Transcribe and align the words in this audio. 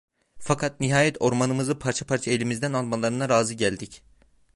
Fakat 0.39 0.79
nihayet 0.79 1.17
ormanımızı 1.19 1.79
parça 1.79 2.05
parça 2.05 2.31
elimizden 2.31 2.73
almalarına 2.73 3.29
razı 3.29 3.53
geldik. 3.53 4.03